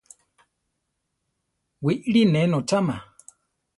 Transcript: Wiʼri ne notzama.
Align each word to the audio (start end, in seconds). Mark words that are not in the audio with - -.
Wiʼri 1.83 2.21
ne 2.31 2.41
notzama. 2.51 2.95